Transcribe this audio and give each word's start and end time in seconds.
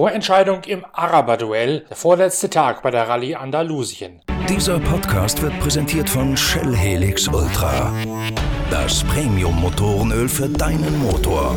Vorentscheidung 0.00 0.62
im 0.64 0.86
Araber-Duell, 0.94 1.84
der 1.90 1.94
vorletzte 1.94 2.48
Tag 2.48 2.82
bei 2.82 2.90
der 2.90 3.06
Rallye 3.06 3.34
Andalusien. 3.34 4.22
Dieser 4.48 4.80
Podcast 4.80 5.42
wird 5.42 5.60
präsentiert 5.60 6.08
von 6.08 6.34
Shell 6.38 6.74
Helix 6.74 7.28
Ultra. 7.28 7.92
Das 8.70 9.04
Premium-Motorenöl 9.04 10.26
für 10.26 10.48
deinen 10.48 11.00
Motor. 11.00 11.54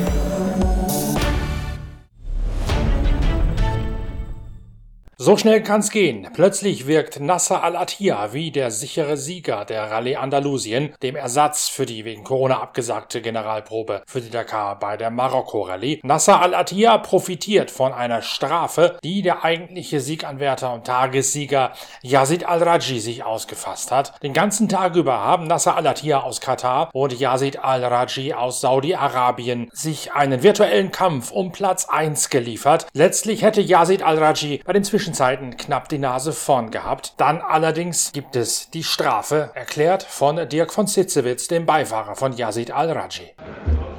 So 5.25 5.37
schnell 5.37 5.63
kann's 5.63 5.89
gehen. 5.89 6.27
Plötzlich 6.33 6.85
wirkt 6.85 7.21
Nasser 7.21 7.63
Al-Attiyah 7.63 8.33
wie 8.33 8.51
der 8.51 8.71
sichere 8.71 9.15
Sieger 9.15 9.63
der 9.63 9.89
Rallye 9.89 10.17
Andalusien, 10.17 10.93
dem 11.01 11.15
Ersatz 11.15 11.69
für 11.69 11.85
die 11.85 12.03
wegen 12.03 12.25
Corona 12.25 12.59
abgesagte 12.59 13.21
Generalprobe 13.21 14.03
für 14.05 14.19
die 14.19 14.29
Dakar 14.29 14.77
bei 14.79 14.97
der 14.97 15.11
Marokko-Rallye. 15.11 16.01
Nasser 16.03 16.41
Al-Attiyah 16.41 16.97
profitiert 16.97 17.71
von 17.71 17.93
einer 17.93 18.21
Strafe, 18.21 18.97
die 19.01 19.21
der 19.21 19.45
eigentliche 19.45 20.01
Sieganwärter 20.01 20.73
und 20.73 20.85
Tagessieger 20.85 21.71
Yazid 22.01 22.45
Al-Raji 22.45 22.99
sich 22.99 23.23
ausgefasst 23.23 23.91
hat. 23.91 24.21
Den 24.23 24.33
ganzen 24.33 24.67
Tag 24.67 24.97
über 24.97 25.21
haben 25.21 25.47
Nasser 25.47 25.77
Al-Attiyah 25.77 26.19
aus 26.19 26.41
Katar 26.41 26.89
und 26.91 27.17
Yazid 27.17 27.59
Al-Raji 27.59 28.33
aus 28.33 28.59
Saudi-Arabien 28.59 29.69
sich 29.71 30.11
einen 30.11 30.43
virtuellen 30.43 30.91
Kampf 30.91 31.31
um 31.31 31.53
Platz 31.53 31.85
1 31.85 32.29
geliefert. 32.29 32.87
Letztlich 32.91 33.41
hätte 33.41 33.61
Yazid 33.61 34.03
Al-Raji 34.03 34.61
bei 34.65 34.73
den 34.73 34.83
Zwischenzeiten 35.13 35.57
knapp 35.57 35.89
die 35.89 35.99
Nase 35.99 36.31
vorn 36.31 36.71
gehabt. 36.71 37.13
Dann 37.17 37.39
allerdings 37.39 38.13
gibt 38.13 38.35
es 38.35 38.71
die 38.71 38.83
Strafe, 38.83 39.51
erklärt 39.53 40.01
von 40.01 40.49
Dirk 40.49 40.73
von 40.73 40.87
Sitzewitz, 40.87 41.47
dem 41.47 41.67
Beifahrer 41.67 42.15
von 42.15 42.33
Yazid 42.33 42.71
Al-Raji. 42.71 43.35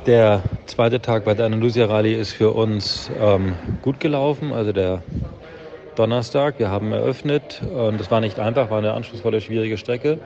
Der 0.06 0.42
zweite 0.66 1.00
Tag 1.00 1.24
bei 1.24 1.34
der 1.34 1.46
Andalusia 1.46 1.86
Rallye 1.86 2.14
ist 2.14 2.32
für 2.32 2.50
uns 2.50 3.12
ähm, 3.20 3.54
gut 3.82 4.00
gelaufen, 4.00 4.52
also 4.52 4.72
der 4.72 5.04
Donnerstag. 5.94 6.58
Wir 6.58 6.68
haben 6.68 6.90
eröffnet 6.90 7.62
und 7.62 8.00
es 8.00 8.10
war 8.10 8.20
nicht 8.20 8.40
einfach, 8.40 8.68
war 8.70 8.78
eine 8.78 8.94
anspruchsvolle, 8.94 9.40
schwierige 9.40 9.78
Strecke. 9.78 10.18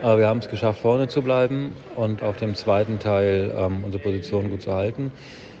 Aber 0.00 0.18
wir 0.18 0.28
haben 0.28 0.38
es 0.38 0.48
geschafft, 0.48 0.80
vorne 0.80 1.08
zu 1.08 1.20
bleiben 1.20 1.76
und 1.94 2.22
auf 2.22 2.38
dem 2.38 2.54
zweiten 2.54 2.98
Teil 2.98 3.54
ähm, 3.54 3.84
unsere 3.84 4.02
Position 4.02 4.48
gut 4.48 4.62
zu 4.62 4.72
halten. 4.72 5.12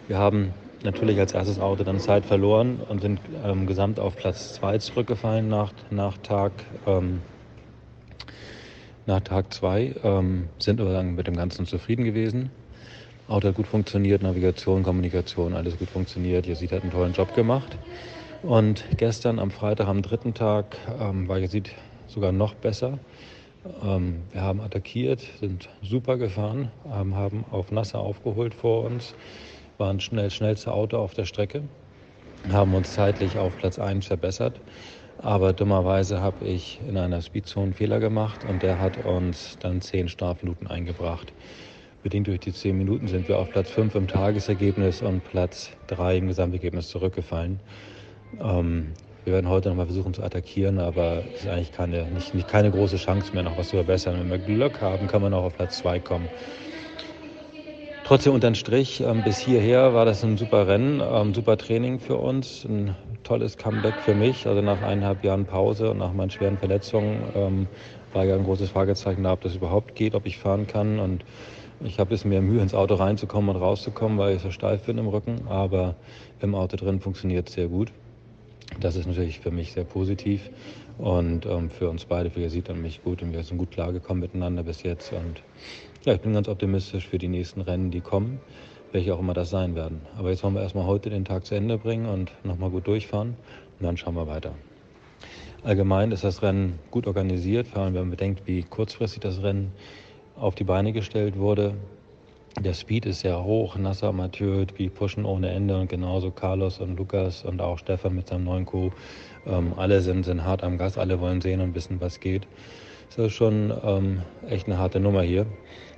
Wir 0.08 0.16
haben 0.16 0.54
natürlich 0.86 1.18
als 1.18 1.34
erstes 1.34 1.60
Auto 1.60 1.84
dann 1.84 2.00
Zeit 2.00 2.24
verloren 2.24 2.80
und 2.88 3.02
sind 3.02 3.20
ähm, 3.44 3.66
gesamt 3.66 4.00
auf 4.00 4.16
Platz 4.16 4.54
2 4.54 4.78
zurückgefallen 4.78 5.48
nach, 5.48 5.72
nach 5.90 6.16
Tag 6.18 6.52
ähm, 6.86 7.20
nach 9.04 9.20
Tag 9.20 9.52
2, 9.52 9.94
ähm, 10.02 10.48
sind 10.58 10.80
aber 10.80 10.92
dann 10.92 11.14
mit 11.14 11.26
dem 11.26 11.36
Ganzen 11.36 11.66
zufrieden 11.66 12.04
gewesen. 12.04 12.50
Auto 13.28 13.48
hat 13.48 13.54
gut 13.54 13.66
funktioniert, 13.66 14.22
Navigation, 14.22 14.82
Kommunikation, 14.82 15.54
alles 15.54 15.78
gut 15.78 15.90
funktioniert. 15.90 16.46
Yazid 16.46 16.72
hat 16.72 16.82
einen 16.82 16.92
tollen 16.92 17.12
Job 17.12 17.34
gemacht. 17.34 17.76
Und 18.42 18.84
gestern 18.96 19.38
am 19.38 19.50
Freitag, 19.50 19.88
am 19.88 20.02
dritten 20.02 20.34
Tag, 20.34 20.76
ähm, 21.00 21.28
war 21.28 21.38
Yazid 21.38 21.70
sogar 22.06 22.32
noch 22.32 22.54
besser. 22.54 22.98
Ähm, 23.82 24.22
wir 24.32 24.42
haben 24.42 24.60
attackiert, 24.60 25.20
sind 25.40 25.68
super 25.82 26.16
gefahren, 26.18 26.70
ähm, 26.92 27.16
haben 27.16 27.44
auf 27.50 27.72
Nasser 27.72 27.98
aufgeholt 27.98 28.54
vor 28.54 28.84
uns, 28.84 29.14
waren 29.78 30.00
schnell 30.00 30.30
schnellste 30.30 30.72
Auto 30.72 30.98
auf 30.98 31.14
der 31.14 31.24
Strecke, 31.24 31.62
haben 32.50 32.74
uns 32.74 32.92
zeitlich 32.94 33.38
auf 33.38 33.56
Platz 33.56 33.78
1 33.78 34.06
verbessert. 34.06 34.60
Aber 35.18 35.52
dummerweise 35.52 36.20
habe 36.20 36.44
ich 36.44 36.80
in 36.86 36.98
einer 36.98 37.22
Speedzone 37.22 37.66
einen 37.66 37.74
Fehler 37.74 38.00
gemacht 38.00 38.44
und 38.44 38.62
der 38.62 38.78
hat 38.80 38.98
uns 38.98 39.56
dann 39.60 39.80
10 39.80 40.08
Strafminuten 40.08 40.66
eingebracht. 40.66 41.32
Bedingt 42.02 42.26
durch 42.26 42.40
die 42.40 42.52
10 42.52 42.76
Minuten 42.76 43.08
sind 43.08 43.26
wir 43.26 43.38
auf 43.38 43.50
Platz 43.50 43.70
5 43.70 43.94
im 43.94 44.08
Tagesergebnis 44.08 45.02
und 45.02 45.24
Platz 45.24 45.70
3 45.88 46.18
im 46.18 46.28
Gesamtergebnis 46.28 46.88
zurückgefallen. 46.88 47.60
Ähm, 48.40 48.92
wir 49.24 49.32
werden 49.32 49.48
heute 49.48 49.70
nochmal 49.70 49.86
versuchen 49.86 50.14
zu 50.14 50.22
attackieren, 50.22 50.78
aber 50.78 51.24
es 51.34 51.40
ist 51.40 51.48
eigentlich 51.48 51.72
keine, 51.72 52.04
nicht, 52.04 52.32
nicht 52.32 52.46
keine 52.46 52.70
große 52.70 52.96
Chance 52.96 53.32
mehr, 53.32 53.42
noch 53.42 53.58
was 53.58 53.70
zu 53.70 53.76
verbessern. 53.76 54.20
Wenn 54.20 54.30
wir 54.30 54.38
Glück 54.38 54.80
haben, 54.80 55.08
kann 55.08 55.22
man 55.22 55.34
auch 55.34 55.44
auf 55.44 55.56
Platz 55.56 55.78
2 55.78 55.98
kommen. 55.98 56.28
Trotzdem 58.06 58.34
unterm 58.34 58.54
Strich, 58.54 59.00
ähm, 59.00 59.24
bis 59.24 59.40
hierher 59.40 59.92
war 59.92 60.04
das 60.04 60.22
ein 60.22 60.36
super 60.36 60.68
Rennen, 60.68 61.02
ähm, 61.04 61.34
super 61.34 61.56
Training 61.56 61.98
für 61.98 62.16
uns, 62.18 62.64
ein 62.64 62.94
tolles 63.24 63.58
Comeback 63.58 64.00
für 64.00 64.14
mich. 64.14 64.46
Also 64.46 64.62
nach 64.62 64.80
eineinhalb 64.80 65.24
Jahren 65.24 65.44
Pause 65.44 65.90
und 65.90 65.98
nach 65.98 66.12
meinen 66.12 66.30
schweren 66.30 66.56
Verletzungen 66.56 67.32
ähm, 67.34 67.66
war 68.12 68.24
ja 68.24 68.36
ein 68.36 68.44
großes 68.44 68.70
Fragezeichen 68.70 69.24
da, 69.24 69.32
ob 69.32 69.40
das 69.40 69.56
überhaupt 69.56 69.96
geht, 69.96 70.14
ob 70.14 70.24
ich 70.24 70.38
fahren 70.38 70.68
kann. 70.68 71.00
Und 71.00 71.24
ich 71.80 71.98
habe 71.98 72.14
es 72.14 72.24
mir 72.24 72.40
Mühe, 72.42 72.62
ins 72.62 72.74
Auto 72.74 72.94
reinzukommen 72.94 73.52
und 73.52 73.60
rauszukommen, 73.60 74.18
weil 74.18 74.36
ich 74.36 74.42
so 74.42 74.52
steif 74.52 74.84
bin 74.84 74.98
im 74.98 75.08
Rücken. 75.08 75.48
Aber 75.48 75.96
im 76.40 76.54
Auto 76.54 76.76
drin 76.76 77.00
funktioniert 77.00 77.48
es 77.48 77.56
sehr 77.56 77.66
gut. 77.66 77.90
Das 78.80 78.96
ist 78.96 79.06
natürlich 79.06 79.40
für 79.40 79.50
mich 79.50 79.72
sehr 79.72 79.84
positiv 79.84 80.50
und 80.98 81.46
ähm, 81.46 81.70
für 81.70 81.88
uns 81.88 82.04
beide, 82.04 82.30
für 82.30 82.40
Yazid 82.40 82.68
und 82.68 82.82
mich 82.82 83.02
gut. 83.02 83.22
Und 83.22 83.32
wir 83.32 83.42
sind 83.42 83.58
gut 83.58 83.70
klargekommen 83.70 84.20
miteinander 84.20 84.62
bis 84.62 84.82
jetzt. 84.82 85.12
Und 85.12 85.42
ja, 86.04 86.14
ich 86.14 86.20
bin 86.20 86.34
ganz 86.34 86.48
optimistisch 86.48 87.06
für 87.06 87.18
die 87.18 87.28
nächsten 87.28 87.62
Rennen, 87.62 87.90
die 87.90 88.00
kommen, 88.00 88.38
welche 88.92 89.14
auch 89.14 89.20
immer 89.20 89.34
das 89.34 89.50
sein 89.50 89.74
werden. 89.74 90.02
Aber 90.18 90.30
jetzt 90.30 90.42
wollen 90.42 90.54
wir 90.54 90.62
erstmal 90.62 90.86
heute 90.86 91.10
den 91.10 91.24
Tag 91.24 91.46
zu 91.46 91.54
Ende 91.54 91.78
bringen 91.78 92.06
und 92.06 92.32
nochmal 92.44 92.70
gut 92.70 92.86
durchfahren 92.86 93.36
und 93.78 93.86
dann 93.86 93.96
schauen 93.96 94.14
wir 94.14 94.26
weiter. 94.26 94.54
Allgemein 95.64 96.12
ist 96.12 96.22
das 96.22 96.42
Rennen 96.42 96.78
gut 96.90 97.06
organisiert, 97.06 97.66
vor 97.66 97.82
allem 97.82 97.94
wenn 97.94 98.02
man 98.02 98.10
bedenkt, 98.10 98.46
wie 98.46 98.62
kurzfristig 98.62 99.20
das 99.20 99.42
Rennen 99.42 99.72
auf 100.36 100.54
die 100.54 100.64
Beine 100.64 100.92
gestellt 100.92 101.38
wurde. 101.38 101.74
Der 102.60 102.72
Speed 102.72 103.04
ist 103.04 103.20
sehr 103.20 103.44
hoch, 103.44 103.76
Nasser, 103.76 104.12
Mathieu, 104.12 104.64
die 104.64 104.88
pushen 104.88 105.26
ohne 105.26 105.50
Ende 105.50 105.78
und 105.78 105.88
genauso 105.88 106.30
Carlos 106.30 106.80
und 106.80 106.96
Lukas 106.96 107.44
und 107.44 107.60
auch 107.60 107.78
Stefan 107.78 108.14
mit 108.14 108.28
seinem 108.28 108.44
neuen 108.44 108.64
Co. 108.64 108.90
Ähm, 109.46 109.74
alle 109.76 110.00
sind, 110.00 110.24
sind 110.24 110.42
hart 110.42 110.64
am 110.64 110.78
Gas, 110.78 110.96
alle 110.96 111.20
wollen 111.20 111.42
sehen 111.42 111.60
und 111.60 111.74
wissen, 111.74 112.00
was 112.00 112.18
geht. 112.18 112.46
Das 113.14 113.26
ist 113.26 113.34
schon 113.34 113.72
ähm, 113.84 114.22
echt 114.48 114.66
eine 114.66 114.78
harte 114.78 115.00
Nummer 115.00 115.22
hier. 115.22 115.46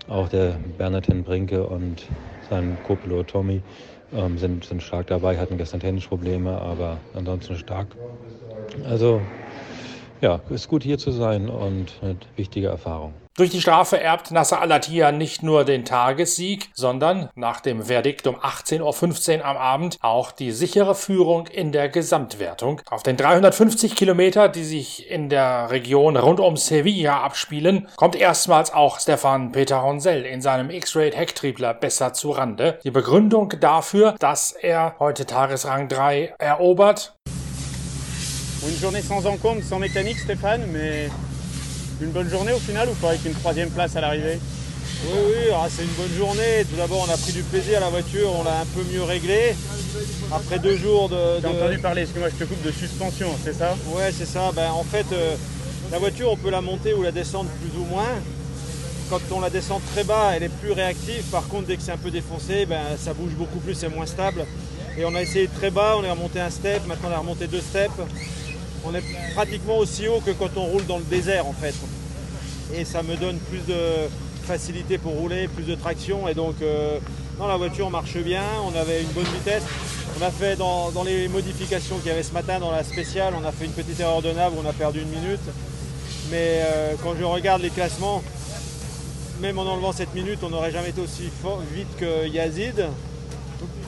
Auch 0.09 0.29
der 0.29 0.59
Bernardin 0.77 1.23
Brinke 1.23 1.65
und 1.65 2.07
sein 2.49 2.79
Co-Pilot 2.83 3.29
Tommy 3.31 3.63
ähm, 4.13 4.37
sind, 4.37 4.65
sind 4.65 4.83
stark 4.83 5.07
dabei, 5.07 5.39
hatten 5.39 5.59
gestern 5.59 5.81
Tennisprobleme, 5.81 6.61
aber 6.61 6.99
ansonsten 7.13 7.57
stark. 7.57 7.87
Also 8.85 9.23
ja, 10.21 10.41
ist 10.51 10.69
gut 10.69 10.83
hier 10.83 10.99
zu 10.99 11.11
sein 11.11 11.49
und 11.49 11.93
eine 12.03 12.17
wichtige 12.37 12.69
Erfahrung. 12.69 13.15
Durch 13.39 13.51
die 13.51 13.61
Strafe 13.61 14.01
erbt 14.01 14.33
Nasser 14.33 14.61
Al-Attiyah 14.61 15.13
nicht 15.13 15.45
nur 15.45 15.65
den 15.65 15.85
Tagessieg, 15.85 16.71
sondern 16.75 17.31
nach 17.37 17.61
dem 17.61 17.85
Verdikt 17.85 18.27
um 18.27 18.35
18.15 18.35 19.39
Uhr 19.39 19.45
am 19.45 19.57
Abend 19.57 19.97
auch 20.01 20.33
die 20.33 20.51
sichere 20.51 20.97
Führung 20.97 21.47
in 21.47 21.71
der 21.71 21.89
Gesamtwertung. 21.89 22.81
Auf 22.91 23.05
den 23.05 23.17
350 23.17 23.95
Kilometer, 23.95 24.49
die 24.49 24.65
sich 24.65 25.09
in 25.09 25.29
der 25.29 25.71
Region 25.71 26.17
rund 26.17 26.41
um 26.41 26.57
Sevilla 26.57 27.23
abspielen, 27.23 27.87
kommt 27.95 28.17
erstmals 28.17 28.75
auch 28.75 28.99
Stefan 28.99 29.53
Peter 29.53 29.85
Honsel 29.85 30.25
in 30.25 30.43
seinem 30.43 30.71
X-Raid 30.71 31.17
Hecktriebler 31.17 31.75
besser 31.75 32.15
zu 32.15 32.33
Rande. 32.33 32.81
Die 32.83 32.91
Begründung 32.91 33.55
dafür, 33.61 34.17
dass 34.19 34.51
er 34.51 34.97
heute 34.99 35.27
Tagesrang 35.27 35.89
3 35.89 36.35
erobert, 36.41 37.15
Une 38.67 38.77
journée 38.77 39.03
sans 39.03 39.25
encombre, 39.27 39.63
sans 39.63 39.79
mécanique, 39.79 40.19
Stéphane, 40.19 40.63
mais 40.73 41.09
une 42.01 42.11
bonne 42.11 42.29
journée 42.29 42.53
au 42.53 42.59
final 42.59 42.89
ou 42.89 42.95
pas 42.95 43.11
avec 43.11 43.25
une 43.25 43.35
troisième 43.35 43.71
place 43.71 43.95
à 43.97 44.01
l'arrivée? 44.01 44.39
Oui, 45.05 45.19
oui, 45.29 45.53
ah, 45.55 45.67
c'est 45.71 45.83
une 45.83 45.91
bonne 45.91 46.17
journée. 46.17 46.65
Tout 46.69 46.77
d'abord, 46.77 47.07
on 47.09 47.13
a 47.13 47.17
pris 47.17 47.33
du 47.33 47.43
plaisir 47.45 47.79
à 47.79 47.81
la 47.83 47.89
voiture, 47.89 48.31
on 48.37 48.43
l'a 48.43 48.61
un 48.61 48.67
peu 48.67 48.83
mieux 48.93 49.03
réglée. 49.05 49.55
Après 50.33 50.59
deux 50.59 50.77
jours 50.77 51.09
de. 51.09 51.41
De- 51.41 51.47
entendu 51.47 51.79
parler, 51.79 52.03
excuse-moi, 52.03 52.31
je 52.31 52.45
te 52.45 52.49
coupe 52.49 52.63
de 52.63 52.73
suspension, 52.73 53.29
c'est 53.45 53.55
ça? 53.55 53.77
Ouais, 53.87 54.11
c'est 54.17 54.27
ça. 54.27 54.51
Ben, 54.55 54.71
en 54.73 54.83
fait, 54.83 55.07
euh, 55.13 55.37
la 55.93 55.99
voiture, 55.99 56.31
on 56.33 56.37
peut 56.37 56.51
la 56.51 56.61
monter 56.61 56.95
ou 56.95 57.03
la 57.03 57.13
descendre 57.13 57.49
plus 57.61 57.81
ou 57.81 57.85
moins. 57.85 58.09
Quand 59.09 59.21
on 59.31 59.41
la 59.41 59.51
descend 59.51 59.81
très 59.95 60.05
bas, 60.05 60.33
elle 60.35 60.43
est 60.43 60.49
plus 60.61 60.73
réactive. 60.73 61.23
Par 61.31 61.47
contre, 61.47 61.69
dès 61.69 61.77
que 61.77 61.83
c'est 61.83 61.93
un 61.93 61.97
peu 61.97 62.11
défoncé, 62.11 62.67
ben, 62.67 62.83
ça 63.03 63.15
bouge 63.15 63.33
beaucoup 63.33 63.61
plus, 63.61 63.75
c'est 63.75 63.89
moins 63.89 64.05
stable. 64.05 64.45
Et 64.99 65.05
on 65.05 65.15
a 65.15 65.23
essayé 65.23 65.47
très 65.49 65.71
bas, 65.71 65.95
on 65.97 66.03
est 66.05 66.11
remonté 66.11 66.41
un 66.41 66.51
step, 66.51 66.85
maintenant 66.89 67.11
on 67.11 67.15
a 67.15 67.19
remonté 67.19 67.47
deux 67.47 67.61
steps. 67.61 67.93
On 68.89 68.95
est 68.95 69.05
pratiquement 69.35 69.77
aussi 69.79 70.09
haut 70.09 70.21
que 70.25 70.31
quand 70.31 70.57
on 70.57 70.65
roule 70.65 70.87
dans 70.87 70.97
le 70.97 71.05
désert 71.05 71.47
en 71.47 71.53
fait. 71.53 71.75
Et 72.75 72.87
ça 72.87 73.03
me 73.03 73.17
donne 73.17 73.37
plus 73.39 73.61
de 73.67 74.09
facilité 74.45 74.97
pour 74.97 75.13
rouler, 75.13 75.47
plus 75.49 75.65
de 75.65 75.75
traction. 75.75 76.27
Et 76.27 76.33
donc, 76.35 76.55
euh, 76.63 76.99
la 77.39 77.57
voiture 77.57 77.91
marche 77.91 78.17
bien, 78.17 78.43
on 78.65 78.75
avait 78.75 79.03
une 79.03 79.09
bonne 79.09 79.25
vitesse. 79.25 79.63
On 80.19 80.25
a 80.25 80.31
fait 80.31 80.57
dans, 80.57 80.91
les 81.05 81.29
modifications 81.29 81.99
qu'il 81.99 82.09
y 82.09 82.11
avait 82.11 82.23
ce 82.23 82.33
matin 82.33 82.59
dans 82.59 82.71
la 82.71 82.83
spéciale, 82.83 83.35
on 83.41 83.47
a 83.47 83.53
fait 83.53 83.67
une 83.67 83.73
petite 83.73 84.01
erreur 84.01 84.23
de 84.23 84.33
nav 84.33 84.55
où 84.55 84.63
on 84.65 84.69
a 84.69 84.73
perdu 84.73 85.03
une 85.03 85.11
minute. 85.11 85.41
Mais 86.31 86.63
euh, 86.63 86.95
quand 87.03 87.15
je 87.19 87.25
regarde 87.25 87.61
les 87.61 87.71
classements, 87.71 88.23
même 89.41 89.59
en 89.59 89.67
enlevant 89.67 89.93
cette 89.93 90.15
minute, 90.15 90.39
on 90.43 90.49
n'aurait 90.49 90.73
jamais 90.73 90.91
été 90.91 91.01
aussi 91.01 91.31
vite 91.75 91.97
que 91.99 92.27
Yazid. 92.27 92.87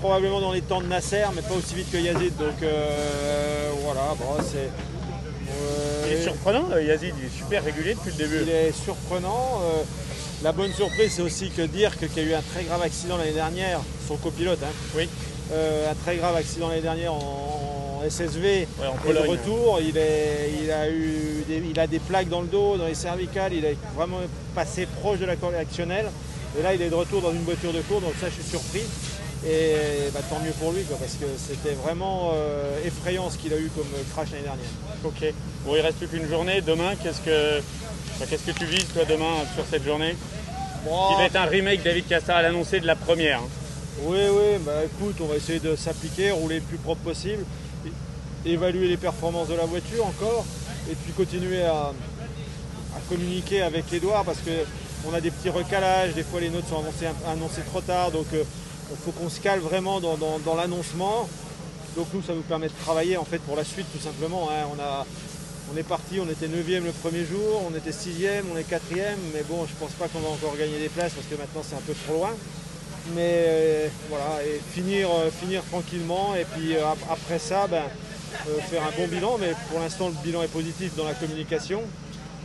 Probablement 0.00 0.40
dans 0.40 0.52
les 0.52 0.62
temps 0.62 0.80
de 0.80 0.86
Nasser, 0.86 1.24
mais 1.34 1.42
pas 1.42 1.54
aussi 1.54 1.74
vite 1.74 1.90
que 1.90 1.98
Yazid. 1.98 2.34
Donc 2.38 2.62
euh, 2.62 3.70
voilà, 3.82 4.00
bon, 4.18 4.42
c'est. 4.42 4.70
euh, 5.52 6.06
Il 6.06 6.12
est 6.16 6.22
surprenant, 6.22 6.64
euh, 6.72 6.82
Yazid, 6.82 7.12
il 7.18 7.26
est 7.26 7.36
super 7.38 7.62
régulier 7.62 7.94
depuis 7.94 8.10
le 8.12 8.16
début. 8.16 8.38
il 8.42 8.48
est 8.48 8.72
surprenant. 8.72 9.60
Euh, 9.62 9.82
la 10.42 10.52
bonne 10.52 10.72
surprise, 10.72 11.12
c'est 11.14 11.20
aussi 11.22 11.50
que 11.50 11.60
Dirk, 11.62 11.98
qui 12.14 12.20
a 12.20 12.22
eu 12.22 12.32
un 12.32 12.40
très 12.40 12.64
grave 12.64 12.80
accident 12.82 13.18
l'année 13.18 13.32
dernière, 13.32 13.80
son 14.08 14.16
copilote, 14.16 14.58
hein, 14.62 14.72
Oui. 14.96 15.06
un 15.52 15.94
très 16.02 16.16
grave 16.16 16.34
accident 16.36 16.68
l'année 16.68 16.80
dernière 16.80 17.12
en, 17.12 18.00
en 18.02 18.08
SSV. 18.08 18.66
Ouais, 18.80 18.86
en 18.86 18.94
Et 18.94 19.12
Pologne. 19.12 19.28
retour, 19.32 19.80
il, 19.82 19.98
est, 19.98 20.50
il, 20.64 20.70
a 20.70 20.88
eu 20.88 21.44
des, 21.46 21.62
il 21.70 21.78
a 21.78 21.86
des 21.86 21.98
plaques 21.98 22.30
dans 22.30 22.40
le 22.40 22.46
dos, 22.46 22.78
dans 22.78 22.86
les 22.86 22.94
cervicales, 22.94 23.52
il 23.52 23.66
est 23.66 23.76
vraiment 23.94 24.20
passé 24.54 24.86
proche 25.02 25.18
de 25.18 25.26
la 25.26 25.36
corde 25.36 25.56
actionnelle. 25.56 26.06
Et 26.58 26.62
là, 26.62 26.72
il 26.72 26.80
est 26.80 26.88
de 26.88 26.94
retour 26.94 27.20
dans 27.20 27.32
une 27.32 27.44
voiture 27.44 27.74
de 27.74 27.82
cours, 27.82 28.00
donc 28.00 28.14
ça, 28.18 28.28
je 28.30 28.40
suis 28.40 28.50
surpris. 28.50 28.80
Et 29.46 30.10
bah, 30.12 30.20
tant 30.28 30.38
mieux 30.40 30.52
pour 30.52 30.72
lui, 30.72 30.82
quoi, 30.84 30.98
parce 30.98 31.14
que 31.14 31.24
c'était 31.38 31.74
vraiment 31.74 32.32
euh, 32.34 32.78
effrayant 32.84 33.30
ce 33.30 33.38
qu'il 33.38 33.52
a 33.54 33.56
eu 33.58 33.70
comme 33.74 33.86
crash 34.12 34.32
l'année 34.32 34.44
dernière. 34.44 34.66
Ok. 35.04 35.32
Bon, 35.64 35.74
il 35.76 35.80
reste 35.80 35.96
plus 35.98 36.08
qu'une 36.08 36.28
journée. 36.28 36.60
Demain, 36.60 36.94
qu'est-ce 37.02 37.20
que, 37.22 37.58
enfin, 38.16 38.26
qu'est-ce 38.28 38.44
que 38.44 38.58
tu 38.58 38.66
vises 38.66 38.86
toi 38.92 39.04
demain 39.06 39.32
sur 39.54 39.64
cette 39.70 39.84
journée? 39.84 40.14
Bon, 40.84 41.08
Qui 41.08 41.14
va 41.14 41.24
être 41.24 41.36
un 41.36 41.46
remake 41.46 41.82
David 41.82 42.06
Cassar 42.06 42.42
l'annoncé 42.42 42.80
de 42.80 42.86
la 42.86 42.96
première. 42.96 43.38
hein. 43.40 43.48
Oui, 44.02 44.18
oui, 44.30 44.58
bah 44.64 44.82
écoute, 44.84 45.16
on 45.20 45.26
va 45.26 45.36
essayer 45.36 45.58
de 45.60 45.74
s'appliquer, 45.76 46.30
rouler 46.30 46.56
le 46.56 46.62
plus 46.62 46.78
propre 46.78 47.02
possible, 47.02 47.44
évaluer 48.46 48.88
les 48.88 48.96
performances 48.96 49.48
de 49.48 49.54
la 49.54 49.64
voiture 49.66 50.06
encore, 50.06 50.46
et 50.90 50.94
puis 50.94 51.12
continuer 51.12 51.62
à, 51.64 51.92
à 52.96 53.00
communiquer 53.10 53.60
avec 53.62 53.92
Edouard 53.92 54.24
parce 54.24 54.38
que 54.38 54.50
on 55.06 55.12
a 55.14 55.20
des 55.20 55.30
petits 55.30 55.50
recalages, 55.50 56.14
des 56.14 56.22
fois 56.22 56.40
les 56.40 56.48
notes 56.50 56.66
sont 56.68 56.78
annoncées, 56.78 57.06
annoncées 57.30 57.62
trop 57.70 57.80
tard, 57.82 58.10
donc 58.10 58.26
euh, 58.32 58.42
il 58.90 58.96
faut 58.96 59.12
qu'on 59.12 59.28
se 59.28 59.40
cale 59.40 59.60
vraiment 59.60 60.00
dans, 60.00 60.54
l'annoncement. 60.56 61.28
Donc 61.96 62.06
nous, 62.14 62.22
ça 62.22 62.34
nous 62.34 62.42
permet 62.42 62.68
de 62.68 62.72
travailler 62.84 63.16
en 63.16 63.24
fait 63.24 63.38
pour 63.38 63.56
la 63.56 63.64
suite 63.64 63.86
tout 63.92 64.02
simplement. 64.02 64.48
hein. 64.50 64.66
On, 65.72 65.76
est 65.76 65.82
parti, 65.84 66.18
on 66.20 66.28
était 66.28 66.46
9e 66.48 66.84
le 66.84 66.92
premier 66.92 67.24
jour, 67.24 67.62
on 67.70 67.76
était 67.76 67.90
6e, 67.90 68.42
on 68.52 68.56
est 68.56 68.68
4e, 68.68 69.16
mais 69.32 69.42
bon, 69.48 69.66
je 69.66 69.74
pense 69.78 69.92
pas 69.92 70.08
qu'on 70.08 70.18
va 70.20 70.28
encore 70.30 70.56
gagner 70.56 70.78
des 70.80 70.88
places 70.88 71.12
parce 71.12 71.26
que 71.26 71.36
maintenant 71.36 71.62
c'est 71.68 71.76
un 71.76 71.86
peu 71.86 71.94
trop 72.06 72.14
loin. 72.14 72.30
Mais 73.14 73.44
euh, 73.46 73.88
voilà, 74.08 74.42
et 74.44 74.60
finir, 74.72 75.08
euh, 75.10 75.30
finir 75.30 75.62
tranquillement 75.70 76.34
et 76.36 76.44
puis 76.44 76.76
euh, 76.76 76.86
ap- 76.86 76.98
après 77.10 77.38
ça, 77.38 77.66
ben, 77.66 77.84
faire 78.68 78.82
un 78.82 78.90
bon 79.00 79.08
bilan. 79.08 79.36
Mais 79.40 79.52
pour 79.70 79.80
l'instant, 79.80 80.08
le 80.08 80.14
bilan 80.22 80.42
est 80.42 80.48
positif 80.52 80.94
dans 80.96 81.04
la 81.04 81.14
communication. 81.14 81.82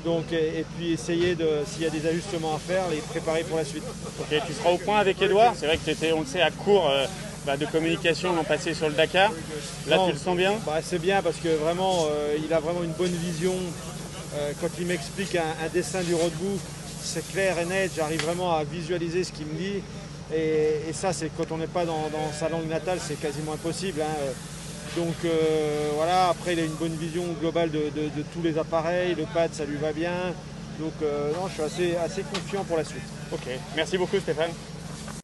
Donc, 0.05 0.31
et, 0.31 0.59
et 0.59 0.65
puis 0.77 0.93
essayer 0.93 1.33
de, 1.35 1.47
s'il 1.65 1.81
y 1.81 1.85
a 1.87 1.89
des 1.89 2.05
ajustements 2.07 2.55
à 2.55 2.59
faire, 2.59 2.83
les 2.91 2.97
préparer 2.97 3.43
pour 3.43 3.57
la 3.57 3.65
suite. 3.65 3.83
Ok, 4.19 4.39
tu 4.47 4.53
seras 4.53 4.69
au 4.69 4.77
point 4.77 4.99
avec 4.99 5.19
Edouard. 5.21 5.53
C'est 5.57 5.65
vrai 5.65 5.77
que 5.77 5.83
tu 5.83 5.89
étais, 5.91 6.11
on 6.13 6.19
le 6.21 6.25
sait, 6.27 6.41
à 6.41 6.51
court 6.51 6.87
euh, 6.89 7.05
bah, 7.45 7.57
de 7.57 7.65
communication 7.65 8.33
l'an 8.35 8.43
passé 8.43 8.73
sur 8.75 8.87
le 8.87 8.93
Dakar. 8.93 9.31
Là, 9.87 9.97
Non. 9.97 10.05
tu 10.07 10.13
le 10.13 10.19
sens 10.19 10.37
bien 10.37 10.53
Bah, 10.65 10.77
c'est 10.83 10.99
bien 10.99 11.21
parce 11.23 11.37
que 11.37 11.49
vraiment, 11.49 12.05
euh, 12.11 12.37
il 12.45 12.53
a 12.53 12.59
vraiment 12.59 12.83
une 12.83 12.91
bonne 12.91 13.15
vision. 13.15 13.55
Euh, 14.35 14.51
quand 14.61 14.69
il 14.79 14.85
m'explique 14.85 15.35
un, 15.35 15.41
un 15.65 15.69
dessin 15.73 16.01
du 16.03 16.13
roadbook, 16.13 16.59
c'est 17.01 17.27
clair 17.31 17.57
et 17.57 17.65
net. 17.65 17.91
J'arrive 17.95 18.21
vraiment 18.23 18.53
à 18.55 18.63
visualiser 18.63 19.23
ce 19.23 19.31
qu'il 19.31 19.47
me 19.47 19.57
dit. 19.57 19.81
Et, 20.35 20.81
et 20.89 20.93
ça, 20.93 21.13
c'est 21.13 21.29
quand 21.35 21.51
on 21.51 21.57
n'est 21.57 21.67
pas 21.67 21.85
dans, 21.85 22.09
dans 22.09 22.31
sa 22.37 22.47
langue 22.49 22.67
natale, 22.67 22.99
c'est 23.01 23.19
quasiment 23.19 23.53
impossible. 23.53 24.01
hein. 24.01 24.13
Donc 24.95 25.15
euh, 25.25 25.91
voilà, 25.95 26.29
après, 26.29 26.53
il 26.53 26.59
a 26.59 26.63
une 26.63 26.73
bonne 26.73 26.95
vision 26.95 27.23
globale 27.41 27.71
de 27.71 28.21
tous 28.33 28.41
les 28.41 28.57
appareils. 28.57 29.15
Le 29.15 29.25
pad, 29.25 29.53
ça 29.53 29.65
lui 29.65 29.77
va 29.77 29.91
bien. 29.91 30.33
Donc 30.79 30.93
euh, 31.01 31.31
non, 31.33 31.47
je 31.47 31.53
suis 31.53 31.63
assez, 31.63 31.95
assez 31.97 32.23
confiant 32.23 32.63
pour 32.63 32.77
la 32.77 32.83
suite. 32.83 33.03
Ok. 33.31 33.47
Merci 33.75 33.97
beaucoup, 33.97 34.19
Stéphane. 34.19 34.51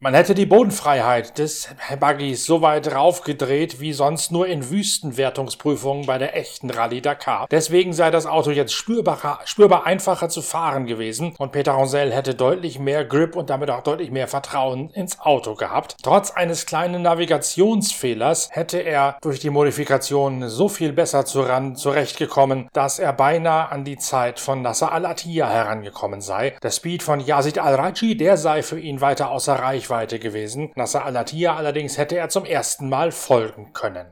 Man 0.04 0.14
hätte 0.14 0.34
die 0.34 0.46
Bodenfreiheit 0.46 1.38
des 1.38 1.68
Buggys 2.00 2.44
so 2.44 2.60
weit 2.60 2.92
raufgedreht 2.92 3.78
wie 3.78 3.92
sonst 3.92 4.32
nur 4.32 4.48
in 4.48 4.68
Wüstenwertungsprüfungen 4.68 6.06
bei 6.06 6.18
der 6.18 6.36
echten 6.36 6.70
Rallye 6.70 7.00
Dakar. 7.00 7.46
Deswegen 7.52 7.92
sei 7.92 8.10
das 8.10 8.26
Auto 8.26 8.50
jetzt 8.50 8.72
spürbar 8.72 9.86
einfacher 9.86 10.28
zu 10.28 10.42
fahren 10.42 10.86
gewesen 10.86 11.36
und 11.38 11.52
Peter 11.52 11.70
Ronsell 11.70 12.12
hätte 12.12 12.34
deutlich 12.34 12.80
mehr 12.80 13.04
Grip 13.04 13.36
und 13.36 13.48
damit 13.48 13.70
auch 13.70 13.84
deutlich 13.84 14.10
mehr 14.10 14.26
Vertrauen 14.26 14.90
ins 14.90 15.20
Auto 15.20 15.54
gehabt. 15.54 15.94
Trotz 16.02 16.32
eines 16.32 16.66
kleinen 16.66 17.02
Navigationsfehlers 17.02 18.48
hätte 18.50 18.78
er 18.78 19.18
durch 19.22 19.38
die 19.38 19.50
Modifikation 19.50 20.48
so 20.48 20.68
viel 20.68 20.92
besser 20.92 21.24
zurechtgekommen, 21.26 22.68
dass 22.72 22.98
er 22.98 23.12
beinahe 23.12 23.70
an 23.70 23.84
die 23.84 23.98
Zeit 23.98 24.40
von 24.40 24.62
Nasser 24.62 24.90
Al-Attiyah 24.90 25.48
herangekommen 25.48 26.20
sei. 26.20 26.56
Der 26.60 26.72
Speed 26.72 27.04
von 27.04 27.20
Yazid 27.20 27.60
Al-Raji, 27.60 28.16
der 28.16 28.36
sei 28.36 28.64
für 28.64 28.80
ihn 28.80 29.00
weiter 29.00 29.30
außer 29.30 29.54
Reichweite 29.54 29.91
gewesen. 30.18 30.70
Nasser 30.74 31.04
Al-Attiyah 31.04 31.56
allerdings 31.56 31.98
hätte 31.98 32.16
er 32.16 32.28
zum 32.28 32.44
ersten 32.44 32.88
Mal 32.88 33.12
folgen 33.12 33.72
können. 33.72 34.06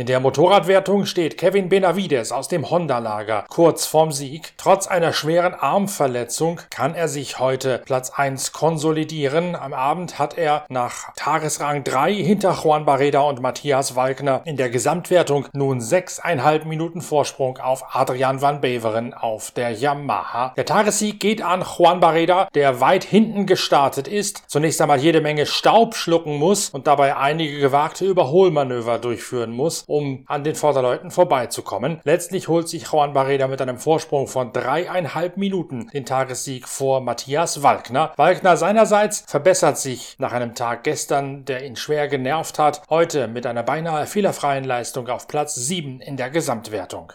In 0.00 0.06
der 0.06 0.18
Motorradwertung 0.18 1.04
steht 1.04 1.36
Kevin 1.36 1.68
Benavides 1.68 2.32
aus 2.32 2.48
dem 2.48 2.70
Honda-Lager 2.70 3.44
kurz 3.50 3.84
vorm 3.84 4.12
Sieg. 4.12 4.54
Trotz 4.56 4.86
einer 4.86 5.12
schweren 5.12 5.52
Armverletzung 5.52 6.58
kann 6.70 6.94
er 6.94 7.06
sich 7.06 7.38
heute 7.38 7.82
Platz 7.84 8.08
1 8.08 8.52
konsolidieren. 8.52 9.54
Am 9.54 9.74
Abend 9.74 10.18
hat 10.18 10.38
er 10.38 10.64
nach 10.70 11.12
Tagesrang 11.16 11.84
3 11.84 12.14
hinter 12.14 12.58
Juan 12.64 12.86
Barreda 12.86 13.20
und 13.20 13.42
Matthias 13.42 13.94
Walkner 13.94 14.40
in 14.46 14.56
der 14.56 14.70
Gesamtwertung 14.70 15.48
nun 15.52 15.80
6,5 15.80 16.64
Minuten 16.64 17.02
Vorsprung 17.02 17.58
auf 17.58 17.94
Adrian 17.94 18.40
van 18.40 18.62
Beveren 18.62 19.12
auf 19.12 19.50
der 19.50 19.70
Yamaha. 19.70 20.54
Der 20.56 20.64
Tagessieg 20.64 21.20
geht 21.20 21.42
an 21.42 21.62
Juan 21.62 22.00
Barreda, 22.00 22.48
der 22.54 22.80
weit 22.80 23.04
hinten 23.04 23.44
gestartet 23.44 24.08
ist, 24.08 24.44
zunächst 24.46 24.80
einmal 24.80 24.98
jede 24.98 25.20
Menge 25.20 25.44
Staub 25.44 25.94
schlucken 25.94 26.38
muss 26.38 26.70
und 26.70 26.86
dabei 26.86 27.18
einige 27.18 27.60
gewagte 27.60 28.06
Überholmanöver 28.06 28.98
durchführen 28.98 29.50
muss, 29.50 29.84
um 29.90 30.24
an 30.26 30.44
den 30.44 30.54
Vorderleuten 30.54 31.10
vorbeizukommen. 31.10 32.00
Letztlich 32.04 32.48
holt 32.48 32.68
sich 32.68 32.90
Juan 32.90 33.12
Barreda 33.12 33.48
mit 33.48 33.60
einem 33.60 33.78
Vorsprung 33.78 34.28
von 34.28 34.52
dreieinhalb 34.52 35.36
Minuten 35.36 35.88
den 35.88 36.06
Tagessieg 36.06 36.68
vor 36.68 37.00
Matthias 37.00 37.62
Walkner. 37.62 38.12
Walkner 38.16 38.56
seinerseits 38.56 39.24
verbessert 39.26 39.78
sich 39.78 40.14
nach 40.18 40.32
einem 40.32 40.54
Tag 40.54 40.84
gestern, 40.84 41.44
der 41.44 41.64
ihn 41.64 41.76
schwer 41.76 42.08
genervt 42.08 42.58
hat, 42.58 42.82
heute 42.88 43.28
mit 43.28 43.46
einer 43.46 43.62
beinahe 43.62 44.06
fehlerfreien 44.06 44.64
Leistung 44.64 45.08
auf 45.08 45.26
Platz 45.26 45.56
7 45.56 46.00
in 46.00 46.16
der 46.16 46.30
Gesamtwertung. 46.30 47.12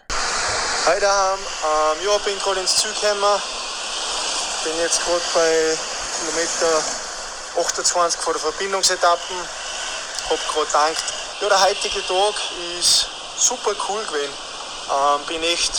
Hi 0.86 1.00
daheim, 1.00 1.40
ähm, 1.40 2.38
gerade 2.44 2.60
ins 2.60 2.84
gekommen. 2.84 3.42
Bin 4.64 4.74
jetzt 4.82 5.04
gerade 5.04 5.22
bei 5.34 5.78
Kilometer 6.20 6.84
28 7.58 8.20
vor 8.20 8.34
der 8.34 8.42
Verbindungsetappen. 8.42 9.36
Hab 10.30 10.40
gerade 10.54 10.66
gedacht, 10.66 11.15
ja, 11.42 11.50
der 11.50 11.62
heutige 11.62 12.06
Tag 12.06 12.36
ist 12.80 13.08
super 13.38 13.72
cool 13.90 14.02
gewesen. 14.06 14.34
Ähm, 14.90 15.22
bin 15.28 15.44
echt 15.44 15.74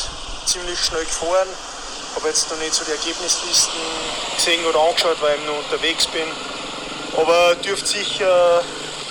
ziemlich 0.44 0.78
schnell 0.78 1.04
gefahren. 1.04 1.48
Habe 2.14 2.28
jetzt 2.28 2.50
noch 2.50 2.58
nicht 2.58 2.74
so 2.74 2.84
die 2.84 2.92
Ergebnislisten 2.92 3.80
gesehen 4.36 4.64
oder 4.66 4.80
angeschaut, 4.80 5.16
weil 5.20 5.38
ich 5.38 5.46
noch 5.46 5.58
unterwegs 5.58 6.06
bin. 6.08 6.28
Aber 7.16 7.54
dürfte 7.56 7.86
sicher 7.86 8.62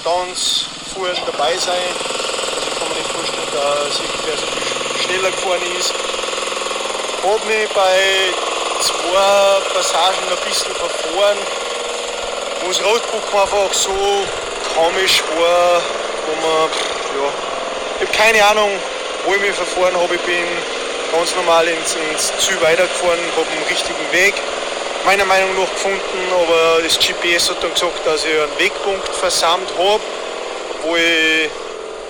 ganz 0.04 0.66
vorne 0.94 1.16
dabei 1.26 1.58
sein. 1.58 1.82
Also 2.56 2.68
ich 2.70 2.80
kann 2.80 2.90
mir 2.90 2.96
nicht 2.96 3.12
vorstellen, 3.12 3.52
dass 3.52 4.00
irgendwer 4.00 4.38
so 4.38 4.48
viel 4.48 5.02
schneller 5.04 5.32
gefahren 5.32 5.78
ist. 5.80 5.94
Hab 7.24 7.46
mich 7.46 7.70
bei 7.70 8.34
zwei 8.82 9.62
Passagen 9.74 10.30
ein 10.30 10.50
bisschen 10.50 10.76
verfahren, 10.76 11.38
wo 12.62 12.68
das 12.68 12.84
Roadbook 12.84 13.34
einfach 13.34 13.74
so 13.74 14.26
komisch 14.76 15.24
war, 15.38 15.82
man, 16.42 16.70
ja, 16.70 17.30
ich 18.02 18.08
habe 18.08 18.18
keine 18.18 18.46
Ahnung, 18.46 18.72
wo 19.26 19.34
ich 19.36 19.42
mich 19.42 19.52
verfahren 19.52 19.96
habe. 19.96 20.16
Ich 20.16 20.22
bin 20.22 20.46
ganz 21.12 21.36
normal 21.36 21.68
ins, 21.68 21.96
ins 21.96 22.34
Ziel 22.40 22.60
weitergefahren, 22.62 23.20
habe 23.36 23.48
einen 23.50 23.66
richtigen 23.70 24.12
Weg 24.12 24.34
meiner 25.06 25.26
Meinung 25.26 25.56
nach 25.56 25.70
gefunden, 25.70 26.02
aber 26.34 26.82
das 26.82 26.98
GPS 26.98 27.50
hat 27.50 27.62
dann 27.62 27.72
gesagt, 27.74 28.06
dass 28.06 28.26
ich 28.26 28.32
einen 28.32 28.58
Wegpunkt 28.58 29.08
versammelt 29.10 29.70
habe, 29.78 30.02
obwohl 30.74 31.00
ich 31.00 31.50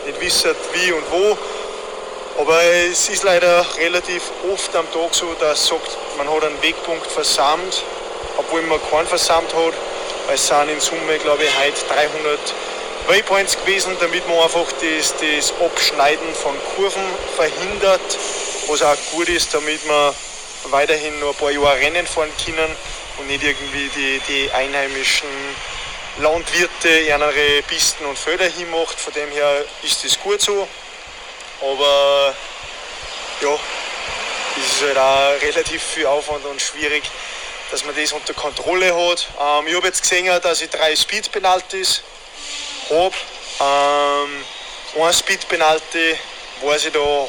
nicht 0.05 0.21
wisse 0.21 0.55
wie 0.73 0.91
und 0.93 1.03
wo. 1.11 1.37
Aber 2.39 2.61
es 2.63 3.09
ist 3.09 3.23
leider 3.23 3.65
relativ 3.77 4.23
oft 4.51 4.75
am 4.75 4.89
Tag 4.91 5.13
so, 5.13 5.33
dass 5.39 5.67
sagt, 5.67 5.97
man 6.17 6.29
hat 6.29 6.43
einen 6.43 6.61
Wegpunkt 6.61 7.07
versammelt, 7.07 7.83
obwohl 8.37 8.61
man 8.63 8.79
keinen 8.89 9.07
versammelt 9.07 9.53
hat. 9.53 9.73
Es 10.33 10.47
sind 10.47 10.69
in 10.69 10.79
Summe, 10.79 11.17
glaube 11.19 11.43
ich, 11.43 11.49
heute 11.57 11.93
300 11.93 12.39
Waypoints 13.07 13.57
gewesen, 13.57 13.95
damit 13.99 14.27
man 14.27 14.39
einfach 14.39 14.65
das, 14.81 15.13
das 15.17 15.53
Abschneiden 15.61 16.33
von 16.33 16.55
Kurven 16.75 17.03
verhindert, 17.35 18.17
was 18.67 18.81
auch 18.81 18.97
gut 19.11 19.29
ist, 19.29 19.53
damit 19.53 19.85
man 19.85 20.13
weiterhin 20.71 21.19
noch 21.19 21.29
ein 21.29 21.35
paar 21.35 21.51
Jahre 21.51 21.79
Rennen 21.79 22.07
fahren 22.07 22.31
können 22.43 22.75
und 23.19 23.27
nicht 23.27 23.43
irgendwie 23.43 23.89
die, 23.95 24.21
die 24.27 24.51
einheimischen 24.51 25.29
Landwirte 26.17 26.89
ihre 26.89 27.61
Pisten 27.67 28.05
und 28.05 28.17
Felder 28.17 28.49
hinmacht. 28.49 28.99
Von 28.99 29.13
dem 29.13 29.29
her 29.31 29.63
ist 29.83 30.03
das 30.03 30.19
gut 30.19 30.41
so. 30.41 30.67
Aber 31.61 32.33
ja, 33.41 33.59
es 34.57 34.81
ist 34.81 34.81
halt 34.81 34.97
auch 34.97 35.41
relativ 35.41 35.83
viel 35.83 36.07
Aufwand 36.07 36.43
und 36.45 36.59
schwierig, 36.59 37.03
dass 37.69 37.85
man 37.85 37.95
das 37.95 38.11
unter 38.13 38.33
Kontrolle 38.33 38.95
hat. 38.95 39.27
Ähm, 39.39 39.67
ich 39.67 39.75
habe 39.75 39.87
jetzt 39.87 40.01
gesehen, 40.01 40.27
dass 40.41 40.61
ich 40.61 40.69
drei 40.71 40.95
Speed-Penalties 40.95 42.01
habe. 42.89 43.15
Ähm, 43.59 44.45
ein 45.01 45.13
Speed-Penalty 45.13 46.17
weiß 46.61 46.85
ich 46.85 46.93
da 46.93 47.27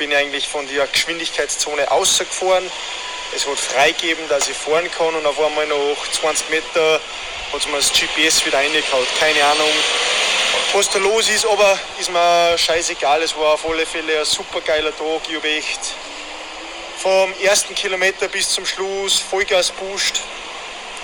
bin 0.00 0.10
ich 0.10 0.16
eigentlich 0.16 0.48
von 0.48 0.66
der 0.66 0.86
Geschwindigkeitszone 0.86 1.90
ausgefahren. 1.90 2.70
es 3.36 3.46
hat 3.46 3.58
freigegeben, 3.58 4.26
dass 4.28 4.48
ich 4.48 4.56
fahren 4.56 4.90
kann 4.96 5.14
und 5.14 5.26
auf 5.26 5.38
einmal 5.38 5.66
nach 5.66 6.10
20 6.20 6.48
Meter 6.48 7.00
hat 7.52 7.66
mir 7.68 7.76
das 7.76 7.92
GPS 7.92 8.46
wieder 8.46 8.58
reingehauen. 8.58 9.06
Keine 9.18 9.44
Ahnung, 9.44 9.70
was 10.72 10.88
da 10.88 10.98
los 11.00 11.28
ist, 11.28 11.44
aber 11.44 11.78
ist 11.98 12.10
mir 12.10 12.56
scheißegal. 12.56 13.22
Es 13.22 13.36
war 13.36 13.54
auf 13.54 13.68
alle 13.68 13.84
Fälle 13.84 14.20
ein 14.20 14.24
super 14.24 14.62
geiler 14.62 14.96
Tag. 14.96 15.20
Ich 15.28 15.36
habe 15.36 15.48
echt 15.48 15.80
vom 16.98 17.32
ersten 17.42 17.74
Kilometer 17.74 18.28
bis 18.28 18.48
zum 18.48 18.64
Schluss 18.64 19.20
Vollgas 19.20 19.70
pusht. 19.70 20.20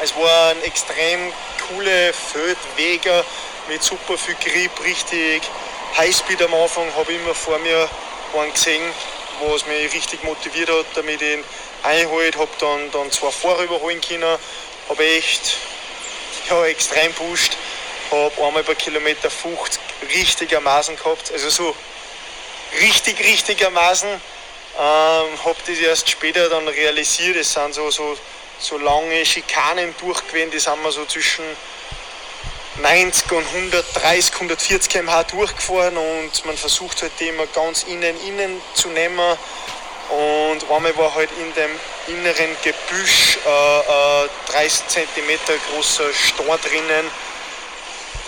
Es 0.02 0.14
waren 0.16 0.62
extrem 0.62 1.32
coole 1.68 2.12
Feldwege 2.12 3.24
mit 3.68 3.82
super 3.82 4.16
viel 4.16 4.36
Grip, 4.36 4.70
richtig 4.84 5.42
Highspeed 5.96 6.42
am 6.42 6.52
Anfang 6.54 6.94
habe 6.94 7.12
ich 7.12 7.18
immer 7.18 7.34
vor 7.34 7.58
mir 7.58 7.88
einen 8.38 8.52
gesehen, 8.52 8.82
was 9.40 9.66
mich 9.66 9.94
richtig 9.94 10.22
motiviert 10.24 10.68
hat, 10.68 10.86
damit 10.94 11.22
ich 11.22 11.32
ihn 11.38 11.44
einholt, 11.82 12.36
habe 12.36 12.50
dann, 12.58 12.90
dann 12.90 13.10
zwei 13.10 13.64
überholen 13.64 14.00
können, 14.00 14.38
habe 14.88 15.06
echt 15.06 15.56
ja, 16.50 16.66
extrem 16.66 17.12
pusht, 17.14 17.56
habe 18.10 18.44
einmal 18.44 18.62
bei 18.62 18.74
Kilometer 18.74 19.30
50 19.30 19.80
richtig 20.14 20.54
am 20.54 20.64
Maßen 20.64 20.96
gehabt, 20.96 21.32
also 21.32 21.48
so 21.48 21.74
richtig, 22.82 23.18
richtig 23.20 23.64
am 23.66 23.72
Maßen. 23.72 24.08
Ähm, 24.08 25.44
habe 25.44 25.56
das 25.66 25.78
erst 25.78 26.10
später 26.10 26.50
dann 26.50 26.68
realisiert, 26.68 27.36
es 27.36 27.54
sind 27.54 27.72
so, 27.72 27.90
so, 27.90 28.18
so 28.58 28.76
lange 28.76 29.24
Schikanen 29.24 29.94
durchgewesen, 29.98 30.50
die 30.50 30.58
sind 30.58 30.82
wir 30.82 30.92
so 30.92 31.06
zwischen 31.06 31.44
90 32.82 33.32
und 33.32 33.46
130, 33.46 34.34
140 34.34 34.90
km/h 34.90 35.24
durchgefahren 35.24 35.96
und 35.96 36.44
man 36.44 36.56
versucht 36.56 37.00
halt 37.02 37.12
die 37.18 37.28
immer 37.28 37.46
ganz 37.46 37.84
innen, 37.84 38.14
innen 38.26 38.60
zu 38.74 38.88
nehmen. 38.88 39.36
Und 40.08 40.70
einmal 40.70 40.96
war 40.96 41.14
halt 41.14 41.30
in 41.40 41.52
dem 41.54 41.70
inneren 42.06 42.56
Gebüsch 42.62 43.38
äh, 43.44 44.24
äh, 44.24 44.28
30 44.52 44.88
cm 44.88 45.38
großer 45.72 46.04
Stein 46.12 46.58
drinnen. 46.62 47.10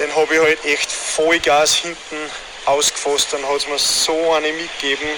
Den 0.00 0.14
habe 0.16 0.34
ich 0.34 0.40
halt 0.40 0.64
echt 0.64 0.90
Vollgas 0.90 1.74
hinten 1.74 2.16
ausgefasst. 2.64 3.32
Dann 3.32 3.46
hat 3.46 3.56
es 3.56 3.68
mir 3.68 3.78
so 3.78 4.32
eine 4.32 4.52
mitgegeben 4.52 5.08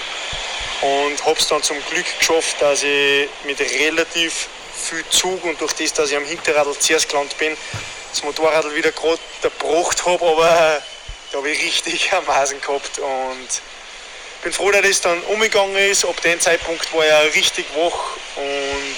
und 0.81 1.25
habe 1.25 1.39
es 1.39 1.47
dann 1.47 1.63
zum 1.63 1.77
Glück 1.89 2.05
geschafft, 2.19 2.61
dass 2.61 2.83
ich 2.83 3.29
mit 3.45 3.59
relativ 3.59 4.49
viel 4.75 5.03
Zug 5.09 5.43
und 5.43 5.59
durch 5.61 5.73
das, 5.73 5.93
dass 5.93 6.11
ich 6.11 6.17
am 6.17 6.25
Hinterradl 6.25 6.77
zuerst 6.77 7.09
gelandet 7.09 7.37
bin, 7.37 7.55
das 8.11 8.23
Motorrad 8.23 8.73
wieder 8.75 8.91
gerade 8.91 9.19
erbracht 9.41 10.05
habe, 10.05 10.25
aber 10.25 10.45
äh, 10.45 10.81
da 11.31 11.37
habe 11.37 11.49
ich 11.49 11.63
richtig 11.63 12.11
am 12.13 12.25
Masen 12.25 12.59
gehabt 12.61 12.99
und 12.99 13.47
bin 14.43 14.53
froh, 14.53 14.71
dass 14.71 14.81
das 14.81 15.01
dann 15.01 15.21
umgegangen 15.23 15.75
ist. 15.77 16.05
Ab 16.05 16.19
dem 16.21 16.39
Zeitpunkt 16.39 16.93
war 16.93 17.05
er 17.05 17.33
richtig 17.33 17.65
wach 17.75 18.17
und 18.35 18.97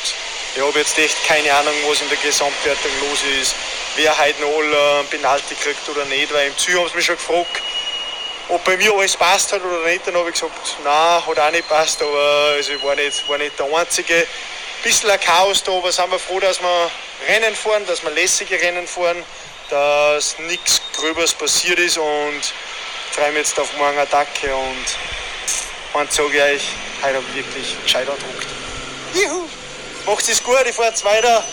ich 0.55 0.61
habe 0.61 0.79
jetzt 0.79 0.97
echt 0.97 1.25
keine 1.27 1.53
Ahnung, 1.53 1.73
was 1.87 2.01
in 2.01 2.09
der 2.09 2.17
Gesamtwertung 2.17 2.91
los 3.09 3.19
ist, 3.41 3.55
wer 3.95 4.17
heute 4.19 4.41
noch 4.41 4.57
alle 4.57 4.99
einen 4.99 5.07
Penalty 5.07 5.55
kriegt 5.55 5.87
oder 5.89 6.05
nicht, 6.05 6.33
weil 6.33 6.47
im 6.47 6.57
Ziel 6.57 6.79
haben 6.79 6.89
sie 6.89 6.95
mich 6.95 7.05
schon 7.05 7.15
gefragt, 7.15 7.61
ob 8.49 8.63
bei 8.63 8.77
mir 8.77 8.93
alles 8.93 9.15
passt 9.17 9.51
hat 9.53 9.63
oder 9.63 9.79
nicht. 9.87 10.05
Dann 10.05 10.15
habe 10.15 10.29
ich 10.29 10.33
gesagt, 10.33 10.77
nein, 10.83 11.25
hat 11.25 11.39
auch 11.39 11.51
nicht 11.51 11.67
passt, 11.67 12.01
aber 12.01 12.53
also 12.55 12.73
ich 12.73 12.83
war 12.83 12.95
nicht, 12.95 13.29
war 13.29 13.37
nicht 13.37 13.57
der 13.57 13.65
Einzige. 13.73 14.27
Bisschen 14.83 15.09
ein 15.09 15.19
Chaos 15.21 15.63
da, 15.63 15.71
aber 15.71 15.93
sind 15.93 16.11
wir 16.11 16.19
froh, 16.19 16.41
dass 16.41 16.61
wir 16.61 16.91
Rennen 17.29 17.55
fahren, 17.55 17.83
dass 17.87 18.03
wir 18.03 18.11
lässige 18.11 18.59
Rennen 18.59 18.85
fahren, 18.85 19.23
dass 19.69 20.37
nichts 20.39 20.81
Gröbers 20.97 21.33
passiert 21.33 21.79
ist 21.79 21.97
und 21.97 22.53
freue 23.11 23.29
mich 23.29 23.39
jetzt 23.39 23.57
auf 23.57 23.77
morgen 23.77 23.97
Attacke 23.97 24.53
und 24.53 24.85
man 25.93 26.07
sage 26.09 26.41
euch, 26.43 26.67
heute 27.01 27.15
habe 27.15 27.25
ich 27.29 27.35
wirklich 27.37 27.81
gescheit 27.81 28.09
andruckt. 28.09 28.45
Juhu! 29.13 29.47
Macht 30.05 30.27
es 30.27 30.43
gut, 30.43 30.65
ich 30.67 30.75
fahre 30.75 30.89
jetzt 30.89 31.05
weiter 31.05 31.45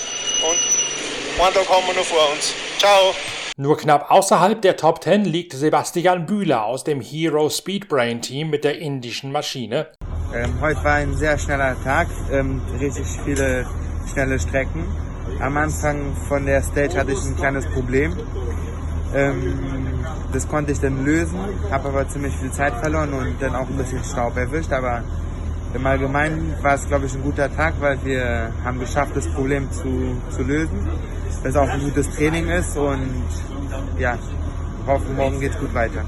und 0.43 1.41
einen 1.45 1.55
Tag 1.55 1.69
haben 1.69 1.87
wir 1.87 1.95
noch 1.95 2.05
vor 2.05 2.33
uns. 2.33 2.53
Ciao! 2.81 3.15
Nur 3.57 3.77
knapp 3.77 4.11
außerhalb 4.11 4.61
der 4.61 4.77
Top 4.77 5.05
10 5.05 5.25
liegt 5.25 5.53
Sebastian 5.53 6.27
Bühler 6.27 6.65
aus 6.65 6.83
dem 6.83 7.01
Hero 7.01 7.49
Speedbrain 7.49 8.23
Team 8.23 8.51
mit 8.51 8.65
der 8.65 8.79
indischen 8.79 9.31
Maschine. 9.31 9.93
Ähm, 10.33 10.53
heute 10.61 10.85
war 10.85 10.95
ein 10.95 11.17
sehr 11.17 11.37
schneller 11.39 11.75
Tag, 11.83 12.07
ähm, 12.31 12.61
richtig 12.79 13.07
viele 13.25 13.67
schnelle 14.13 14.39
Strecken. 14.39 14.85
Am 15.41 15.57
Anfang 15.57 16.15
von 16.29 16.47
der 16.47 16.63
Stage 16.63 16.97
hatte 16.97 17.13
ich 17.13 17.25
ein 17.25 17.37
kleines 17.37 17.67
Problem. 17.67 18.13
Ähm, 19.13 19.59
das 20.33 20.47
konnte 20.47 20.71
ich 20.71 20.79
dann 20.79 21.05
lösen, 21.05 21.41
habe 21.73 21.89
aber 21.89 22.09
ziemlich 22.09 22.37
viel 22.37 22.53
Zeit 22.53 22.75
verloren 22.75 23.13
und 23.13 23.43
dann 23.43 23.57
auch 23.57 23.69
ein 23.69 23.77
bisschen 23.77 24.05
Staub 24.05 24.37
erwischt. 24.37 24.73
Aber 24.73 25.03
im 25.75 25.85
Allgemeinen 25.85 26.55
war 26.63 26.75
es, 26.75 26.87
glaube 26.87 27.07
ich, 27.07 27.15
ein 27.15 27.23
guter 27.23 27.53
Tag, 27.53 27.75
weil 27.81 27.99
wir 28.05 28.53
haben 28.65 28.79
geschafft, 28.79 29.17
das 29.17 29.27
Problem 29.27 29.71
zu, 29.73 30.17
zu 30.31 30.45
lösen. 30.45 30.89
Das 31.43 31.57
auch 31.57 31.69
ein 31.69 31.81
gutes 31.81 32.09
Training 32.11 32.49
ist 32.51 32.77
und 32.77 33.25
ja, 33.99 34.17
hoffen, 34.87 35.17
morgen 35.17 35.41
geht 35.41 35.53
es 35.53 35.59
gut 35.59 35.75
weiter. 35.75 36.05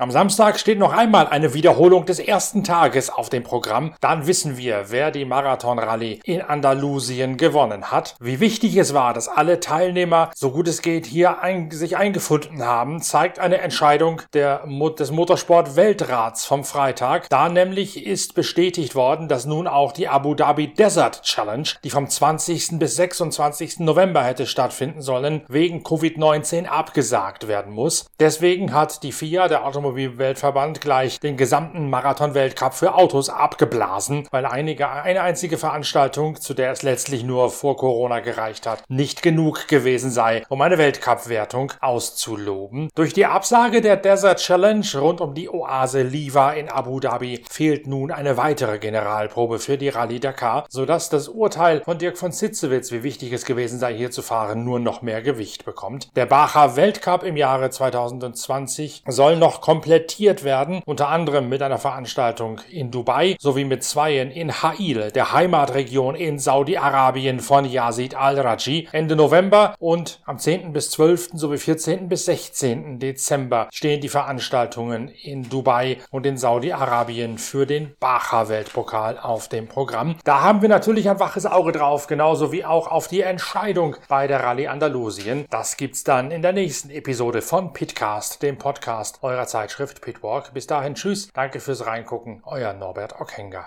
Am 0.00 0.10
Samstag 0.10 0.58
steht 0.58 0.78
noch 0.78 0.94
einmal 0.94 1.26
eine 1.26 1.52
Wiederholung 1.52 2.06
des 2.06 2.20
ersten 2.20 2.64
Tages 2.64 3.10
auf 3.10 3.28
dem 3.28 3.42
Programm. 3.42 3.92
Dann 4.00 4.26
wissen 4.26 4.56
wir, 4.56 4.86
wer 4.88 5.10
die 5.10 5.26
Marathon-Rallye 5.26 6.20
in 6.24 6.40
Andalusien 6.40 7.36
gewonnen 7.36 7.90
hat. 7.90 8.16
Wie 8.18 8.40
wichtig 8.40 8.78
es 8.78 8.94
war, 8.94 9.12
dass 9.12 9.28
alle 9.28 9.60
Teilnehmer, 9.60 10.30
so 10.34 10.52
gut 10.52 10.68
es 10.68 10.80
geht, 10.80 11.04
hier 11.04 11.42
ein, 11.42 11.70
sich 11.70 11.98
eingefunden 11.98 12.64
haben, 12.64 13.02
zeigt 13.02 13.38
eine 13.40 13.58
Entscheidung 13.58 14.22
der, 14.32 14.66
des 14.98 15.10
Motorsport-Weltrats 15.10 16.46
vom 16.46 16.64
Freitag. 16.64 17.28
Da 17.28 17.50
nämlich 17.50 18.06
ist 18.06 18.34
bestätigt 18.34 18.94
worden, 18.94 19.28
dass 19.28 19.44
nun 19.44 19.66
auch 19.68 19.92
die 19.92 20.08
Abu 20.08 20.34
Dhabi 20.34 20.72
Desert 20.72 21.24
Challenge, 21.24 21.68
die 21.84 21.90
vom 21.90 22.08
20. 22.08 22.78
bis 22.78 22.96
26. 22.96 23.80
November 23.80 24.24
hätte 24.24 24.46
stattfinden 24.46 25.02
sollen, 25.02 25.42
wegen 25.48 25.82
Covid-19 25.82 26.64
abgesagt 26.64 27.48
werden 27.48 27.74
muss. 27.74 28.06
Deswegen 28.18 28.72
hat 28.72 29.02
die 29.02 29.12
FIA, 29.12 29.46
der 29.48 29.66
Automobil 29.66 29.89
Automobilweltverband 29.90 30.80
gleich 30.80 31.18
den 31.18 31.36
gesamten 31.36 31.90
Marathon-Weltcup 31.90 32.74
für 32.74 32.94
Autos 32.94 33.28
abgeblasen, 33.28 34.28
weil 34.30 34.46
einige, 34.46 34.88
eine 34.88 35.22
einzige 35.22 35.58
Veranstaltung, 35.58 36.40
zu 36.40 36.54
der 36.54 36.70
es 36.70 36.82
letztlich 36.82 37.24
nur 37.24 37.50
vor 37.50 37.76
Corona 37.76 38.20
gereicht 38.20 38.68
hat, 38.68 38.84
nicht 38.88 39.22
genug 39.22 39.66
gewesen 39.66 40.12
sei, 40.12 40.44
um 40.48 40.62
eine 40.62 40.78
Weltcup-Wertung 40.78 41.72
auszuloben. 41.80 42.88
Durch 42.94 43.12
die 43.12 43.26
Absage 43.26 43.80
der 43.80 43.96
Desert 43.96 44.38
Challenge 44.38 44.86
rund 44.94 45.20
um 45.20 45.34
die 45.34 45.50
Oase 45.50 46.02
Liva 46.02 46.52
in 46.52 46.68
Abu 46.68 47.00
Dhabi 47.00 47.44
fehlt 47.50 47.88
nun 47.88 48.12
eine 48.12 48.36
weitere 48.36 48.78
Generalprobe 48.78 49.58
für 49.58 49.76
die 49.76 49.88
Rallye 49.88 50.20
Dakar, 50.20 50.66
sodass 50.68 51.10
das 51.10 51.28
Urteil 51.28 51.82
von 51.84 51.98
Dirk 51.98 52.16
von 52.16 52.30
Sitzewitz, 52.30 52.92
wie 52.92 53.02
wichtig 53.02 53.32
es 53.32 53.44
gewesen 53.44 53.80
sei, 53.80 53.94
hier 53.94 54.12
zu 54.12 54.22
fahren, 54.22 54.64
nur 54.64 54.78
noch 54.78 55.02
mehr 55.02 55.20
Gewicht 55.20 55.64
bekommt. 55.64 56.14
Der 56.14 56.26
Bacher 56.26 56.76
Weltcup 56.76 57.24
im 57.24 57.36
Jahre 57.36 57.70
2020 57.70 59.02
soll 59.08 59.36
noch 59.36 59.60
komplett 59.60 59.79
komplettiert 59.80 60.44
werden, 60.44 60.82
unter 60.84 61.08
anderem 61.08 61.48
mit 61.48 61.62
einer 61.62 61.78
Veranstaltung 61.78 62.60
in 62.70 62.90
Dubai 62.90 63.36
sowie 63.40 63.64
mit 63.64 63.82
zweien 63.82 64.30
in 64.30 64.52
Ha'il, 64.52 65.10
der 65.10 65.32
Heimatregion 65.32 66.14
in 66.14 66.38
Saudi-Arabien 66.38 67.40
von 67.40 67.64
Yazid 67.64 68.14
al-Raji, 68.14 68.88
Ende 68.92 69.16
November 69.16 69.74
und 69.78 70.20
am 70.26 70.38
10. 70.38 70.74
bis 70.74 70.90
12. 70.90 71.30
sowie 71.32 71.56
14. 71.56 72.10
bis 72.10 72.26
16. 72.26 72.98
Dezember 72.98 73.68
stehen 73.72 74.02
die 74.02 74.10
Veranstaltungen 74.10 75.08
in 75.08 75.48
Dubai 75.48 75.96
und 76.10 76.26
in 76.26 76.36
Saudi-Arabien 76.36 77.38
für 77.38 77.64
den 77.64 77.94
Bacha-Weltpokal 78.00 79.18
auf 79.18 79.48
dem 79.48 79.66
Programm. 79.66 80.16
Da 80.24 80.42
haben 80.42 80.60
wir 80.60 80.68
natürlich 80.68 81.08
ein 81.08 81.20
waches 81.20 81.46
Auge 81.46 81.72
drauf, 81.72 82.06
genauso 82.06 82.52
wie 82.52 82.66
auch 82.66 82.86
auf 82.86 83.08
die 83.08 83.22
Entscheidung 83.22 83.96
bei 84.08 84.26
der 84.26 84.44
Rallye 84.44 84.68
Andalusien. 84.68 85.46
Das 85.48 85.78
gibt's 85.78 86.04
dann 86.04 86.30
in 86.30 86.42
der 86.42 86.52
nächsten 86.52 86.90
Episode 86.90 87.40
von 87.40 87.72
Pitcast, 87.72 88.42
dem 88.42 88.58
Podcast 88.58 89.20
eurer 89.22 89.46
Zeit 89.46 89.69
Zeitschrift 89.70 90.00
Pitwalk. 90.00 90.52
Bis 90.52 90.66
dahin, 90.66 90.96
tschüss, 90.96 91.28
danke 91.32 91.60
fürs 91.60 91.86
Reingucken, 91.86 92.42
euer 92.44 92.72
Norbert 92.72 93.20
Ockenger. 93.20 93.66